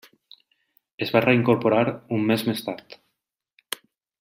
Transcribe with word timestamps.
Es 1.05 1.11
va 1.15 1.21
reincorporar 1.25 1.83
un 2.17 2.25
mes 2.33 2.47
més 2.49 2.65
tard. 2.71 2.99